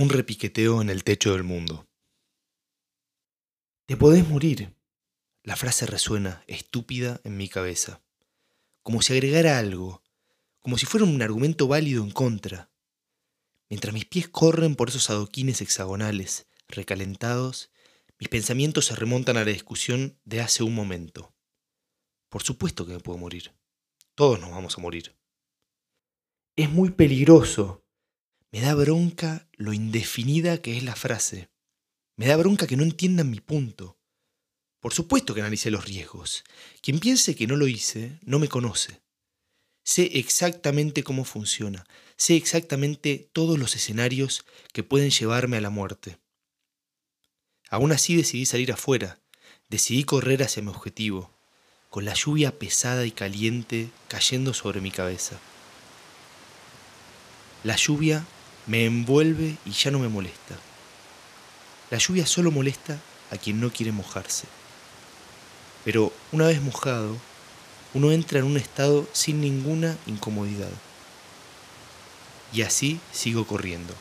[0.00, 1.86] Un repiqueteo en el techo del mundo.
[3.84, 4.74] Te podés morir.
[5.42, 8.00] La frase resuena, estúpida, en mi cabeza.
[8.82, 10.02] Como si agregara algo,
[10.60, 12.70] como si fuera un argumento válido en contra.
[13.68, 17.70] Mientras mis pies corren por esos adoquines hexagonales, recalentados,
[18.18, 21.34] mis pensamientos se remontan a la discusión de hace un momento.
[22.30, 23.52] Por supuesto que me puedo morir.
[24.14, 25.14] Todos nos vamos a morir.
[26.56, 27.84] Es muy peligroso,
[28.52, 31.48] me da bronca lo indefinida que es la frase.
[32.16, 33.96] Me da bronca que no entiendan mi punto.
[34.80, 36.42] Por supuesto que analicé los riesgos.
[36.82, 39.00] Quien piense que no lo hice, no me conoce.
[39.84, 41.86] Sé exactamente cómo funciona.
[42.16, 46.18] Sé exactamente todos los escenarios que pueden llevarme a la muerte.
[47.68, 49.20] Aún así decidí salir afuera.
[49.68, 51.30] Decidí correr hacia mi objetivo,
[51.88, 55.38] con la lluvia pesada y caliente cayendo sobre mi cabeza.
[57.62, 58.26] La lluvia
[58.66, 60.56] me envuelve y ya no me molesta.
[61.90, 62.98] La lluvia solo molesta
[63.30, 64.46] a quien no quiere mojarse.
[65.84, 67.16] Pero una vez mojado,
[67.94, 70.70] uno entra en un estado sin ninguna incomodidad.
[72.52, 73.94] Y así sigo corriendo.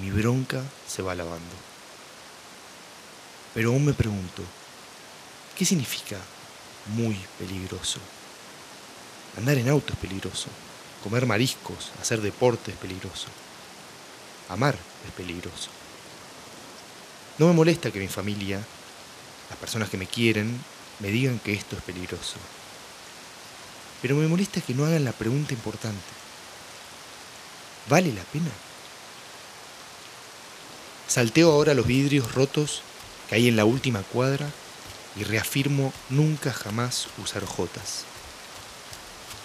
[0.00, 1.56] Mi bronca se va lavando.
[3.54, 4.42] Pero aún me pregunto,
[5.56, 6.16] ¿qué significa
[6.94, 8.00] muy peligroso?
[9.36, 10.48] Andar en auto es peligroso.
[11.02, 13.28] Comer mariscos, hacer deporte es peligroso.
[14.50, 15.70] Amar es peligroso.
[17.38, 18.60] No me molesta que mi familia,
[19.48, 20.60] las personas que me quieren,
[20.98, 22.36] me digan que esto es peligroso.
[24.02, 25.98] Pero me molesta que no hagan la pregunta importante.
[27.88, 28.50] ¿Vale la pena?
[31.06, 32.82] Salteo ahora los vidrios rotos
[33.28, 34.48] que hay en la última cuadra
[35.16, 38.04] y reafirmo nunca jamás usar jotas.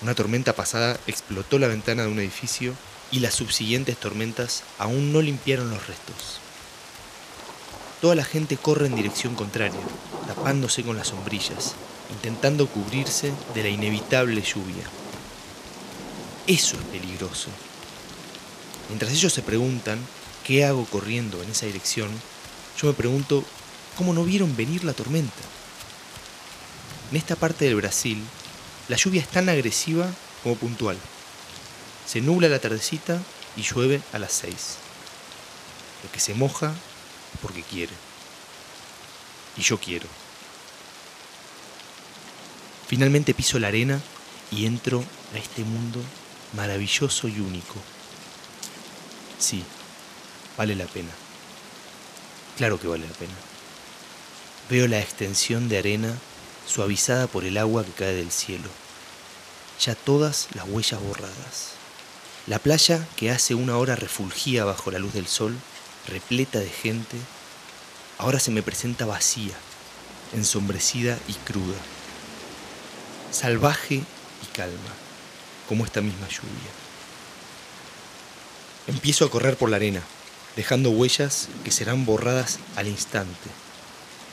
[0.00, 2.74] Una tormenta pasada explotó la ventana de un edificio
[3.10, 6.40] y las subsiguientes tormentas aún no limpiaron los restos.
[8.00, 9.80] Toda la gente corre en dirección contraria,
[10.26, 11.74] tapándose con las sombrillas,
[12.10, 14.84] intentando cubrirse de la inevitable lluvia.
[16.46, 17.48] Eso es peligroso.
[18.88, 19.98] Mientras ellos se preguntan
[20.44, 22.10] qué hago corriendo en esa dirección,
[22.78, 23.42] yo me pregunto
[23.96, 25.42] cómo no vieron venir la tormenta.
[27.10, 28.22] En esta parte del Brasil,
[28.88, 30.10] la lluvia es tan agresiva
[30.42, 30.98] como puntual.
[32.06, 33.20] Se nubla la tardecita
[33.56, 34.76] y llueve a las seis.
[36.02, 36.74] El que se moja
[37.40, 37.92] porque quiere.
[39.56, 40.06] Y yo quiero.
[42.86, 44.00] Finalmente piso la arena
[44.50, 45.04] y entro
[45.34, 46.00] a este mundo
[46.54, 47.74] maravilloso y único.
[49.38, 49.64] Sí,
[50.56, 51.10] vale la pena.
[52.56, 53.34] Claro que vale la pena.
[54.70, 56.14] Veo la extensión de arena
[56.66, 58.68] suavizada por el agua que cae del cielo.
[59.80, 61.72] Ya todas las huellas borradas.
[62.46, 65.56] La playa, que hace una hora refulgía bajo la luz del sol,
[66.06, 67.16] repleta de gente,
[68.18, 69.54] ahora se me presenta vacía,
[70.34, 71.78] ensombrecida y cruda,
[73.30, 74.92] salvaje y calma,
[75.66, 76.70] como esta misma lluvia.
[78.88, 80.02] Empiezo a correr por la arena,
[80.54, 83.48] dejando huellas que serán borradas al instante,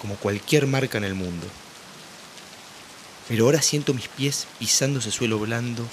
[0.00, 1.46] como cualquier marca en el mundo.
[3.28, 5.86] Pero ahora siento mis pies pisando ese suelo blando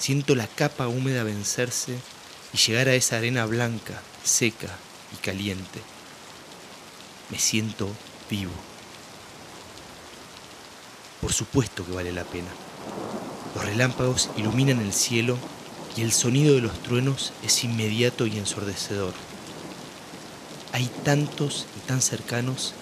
[0.00, 1.98] Siento la capa húmeda vencerse
[2.54, 4.74] y llegar a esa arena blanca, seca
[5.12, 5.82] y caliente.
[7.28, 7.86] Me siento
[8.30, 8.50] vivo.
[11.20, 12.48] Por supuesto que vale la pena.
[13.54, 15.36] Los relámpagos iluminan el cielo
[15.98, 19.12] y el sonido de los truenos es inmediato y ensordecedor.
[20.72, 22.72] Hay tantos y tan cercanos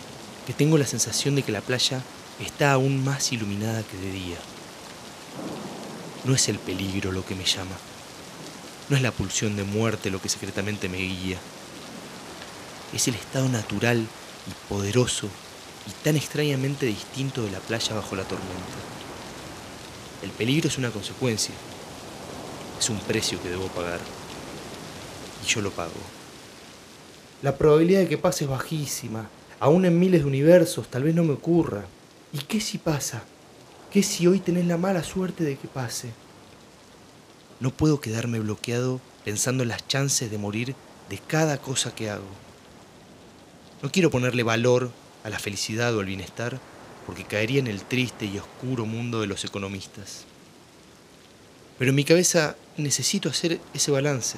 [0.46, 2.00] que tengo la sensación de que la playa
[2.38, 4.38] está aún más iluminada que de día.
[6.24, 7.76] No es el peligro lo que me llama.
[8.88, 11.38] No es la pulsión de muerte lo que secretamente me guía.
[12.92, 15.28] Es el estado natural y poderoso
[15.86, 18.78] y tan extrañamente distinto de la playa bajo la tormenta.
[20.22, 21.54] El peligro es una consecuencia.
[22.78, 24.00] Es un precio que debo pagar.
[25.44, 26.00] Y yo lo pago.
[27.42, 29.30] La probabilidad de que pase es bajísima.
[29.60, 31.84] Aún en miles de universos tal vez no me ocurra.
[32.32, 33.22] ¿Y qué si pasa?
[33.90, 36.12] ¿Qué si hoy tenés la mala suerte de que pase?
[37.58, 40.74] No puedo quedarme bloqueado pensando en las chances de morir
[41.08, 42.28] de cada cosa que hago.
[43.82, 44.90] No quiero ponerle valor
[45.24, 46.60] a la felicidad o al bienestar
[47.06, 50.26] porque caería en el triste y oscuro mundo de los economistas.
[51.78, 54.36] Pero en mi cabeza necesito hacer ese balance.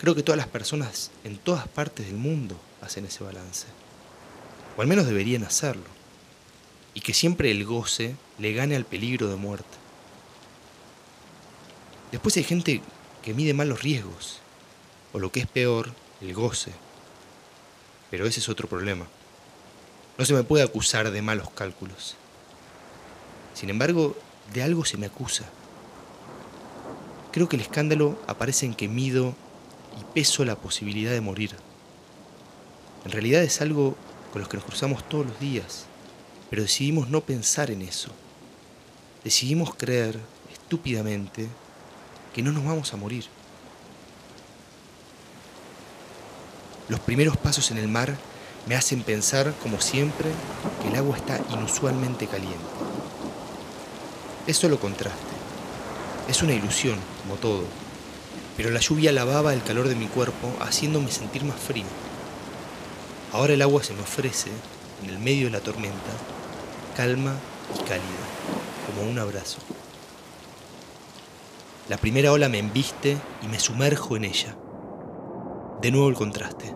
[0.00, 3.66] Creo que todas las personas en todas partes del mundo hacen ese balance.
[4.78, 6.01] O al menos deberían hacerlo
[6.94, 9.78] y que siempre el goce le gane al peligro de muerte.
[12.10, 12.82] Después hay gente
[13.22, 14.40] que mide mal los riesgos,
[15.12, 16.72] o lo que es peor, el goce.
[18.10, 19.06] Pero ese es otro problema.
[20.18, 22.16] No se me puede acusar de malos cálculos.
[23.54, 24.16] Sin embargo,
[24.52, 25.44] de algo se me acusa.
[27.32, 29.34] Creo que el escándalo aparece en que mido
[29.98, 31.56] y peso la posibilidad de morir.
[33.04, 33.96] En realidad es algo
[34.32, 35.86] con lo que nos cruzamos todos los días,
[36.52, 38.10] pero decidimos no pensar en eso.
[39.24, 40.20] Decidimos creer,
[40.52, 41.48] estúpidamente,
[42.34, 43.24] que no nos vamos a morir.
[46.90, 48.18] Los primeros pasos en el mar
[48.66, 50.28] me hacen pensar, como siempre,
[50.82, 52.58] que el agua está inusualmente caliente.
[54.46, 55.32] Es solo contraste.
[56.28, 57.64] Es una ilusión, como todo.
[58.58, 61.86] Pero la lluvia lavaba el calor de mi cuerpo, haciéndome sentir más frío.
[63.32, 64.50] Ahora el agua se me ofrece,
[65.02, 66.12] en el medio de la tormenta,
[66.94, 67.34] calma
[67.74, 68.26] y cálida,
[68.86, 69.58] como un abrazo.
[71.88, 74.56] La primera ola me embiste y me sumerjo en ella.
[75.80, 76.74] De nuevo el contraste.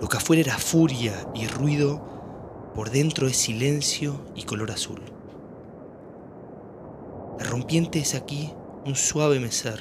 [0.00, 5.00] Lo que afuera era furia y ruido, por dentro es silencio y color azul.
[7.38, 8.52] La rompiente es aquí
[8.84, 9.80] un suave mesar.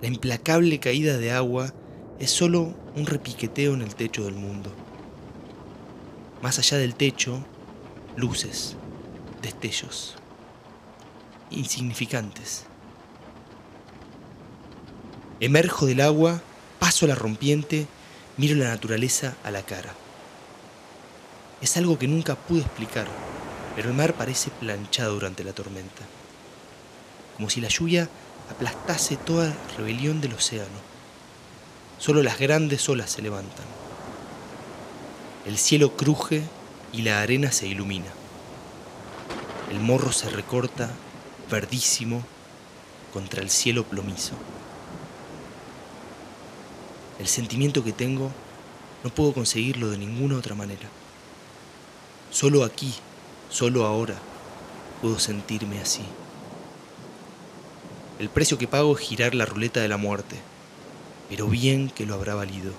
[0.00, 1.72] La implacable caída de agua
[2.18, 4.70] es solo un repiqueteo en el techo del mundo.
[6.42, 7.44] Más allá del techo,
[8.16, 8.76] luces,
[9.42, 10.14] destellos,
[11.50, 12.64] insignificantes.
[15.38, 16.40] Emerjo del agua,
[16.78, 17.86] paso la rompiente,
[18.38, 19.92] miro la naturaleza a la cara.
[21.60, 23.06] Es algo que nunca pude explicar,
[23.74, 26.02] pero el mar parece planchado durante la tormenta,
[27.36, 28.08] como si la lluvia
[28.50, 30.96] aplastase toda rebelión del océano.
[31.98, 33.66] Solo las grandes olas se levantan.
[35.44, 36.42] El cielo cruje
[36.96, 38.10] y la arena se ilumina.
[39.70, 40.90] El morro se recorta,
[41.50, 42.22] verdísimo,
[43.12, 44.34] contra el cielo plomizo.
[47.18, 48.30] El sentimiento que tengo
[49.04, 50.88] no puedo conseguirlo de ninguna otra manera.
[52.30, 52.94] Solo aquí,
[53.50, 54.16] solo ahora,
[55.00, 56.02] puedo sentirme así.
[58.18, 60.36] El precio que pago es girar la ruleta de la muerte
[61.28, 62.72] pero bien que lo habrá valido.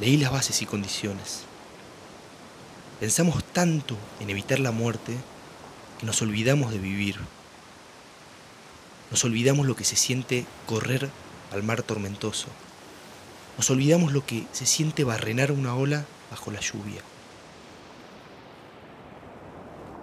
[0.00, 1.42] Leí las bases y condiciones.
[3.00, 5.14] Pensamos tanto en evitar la muerte
[6.00, 7.16] que nos olvidamos de vivir.
[9.12, 11.08] Nos olvidamos lo que se siente correr
[11.52, 12.48] al mar tormentoso.
[13.56, 17.02] Nos olvidamos lo que se siente barrenar una ola bajo la lluvia.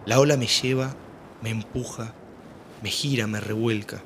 [0.05, 0.95] La ola me lleva,
[1.41, 2.13] me empuja,
[2.81, 4.01] me gira, me revuelca.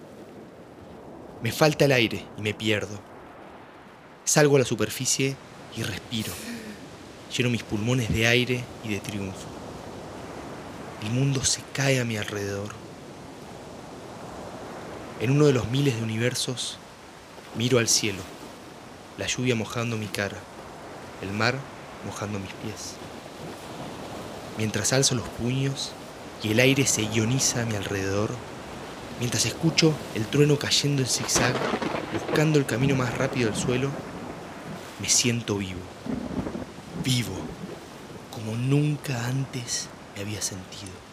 [1.44, 3.00] Me falta el aire y me pierdo.
[4.26, 5.36] Salgo a la superficie
[5.78, 6.34] y respiro.
[7.36, 9.48] Lleno mis pulmones de aire y de triunfo.
[11.04, 12.74] El mundo se cae a mi alrededor.
[15.20, 16.78] En uno de los miles de universos,
[17.56, 18.22] miro al cielo,
[19.18, 20.38] la lluvia mojando mi cara,
[21.22, 21.56] el mar
[22.06, 22.96] mojando mis pies.
[24.58, 25.92] Mientras alzo los puños
[26.42, 28.32] y el aire se ioniza a mi alrededor,
[29.20, 31.54] mientras escucho el trueno cayendo en zigzag,
[32.14, 33.90] buscando el camino más rápido del suelo,
[35.00, 35.80] me siento vivo,
[37.04, 37.34] vivo,
[38.32, 41.09] como nunca antes me había sentido.